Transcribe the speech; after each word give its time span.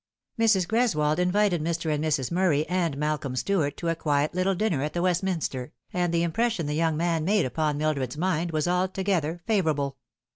Mrs. 0.39 0.65
Greswold 0.67 1.19
invited 1.19 1.61
Mr. 1.61 1.93
and 1.93 2.03
Mrs. 2.03 2.31
Murray 2.31 2.67
and 2.67 2.97
Malcolm 2.97 3.35
Ftuart 3.35 3.75
to 3.75 3.87
a 3.89 3.95
quiet 3.95 4.33
little 4.33 4.55
dinner 4.55 4.81
at 4.81 4.93
the 4.93 5.01
Westminster, 5.03 5.73
and 5.93 6.11
the 6.11 6.23
impression 6.23 6.65
the 6.65 6.73
young 6.73 6.97
man 6.97 7.23
made 7.23 7.45
upon 7.45 7.77
Mildred's 7.77 8.17
mind 8.17 8.49
was 8.49 8.67
alto 8.67 9.03
gether 9.03 9.43
favourable. 9.45 9.97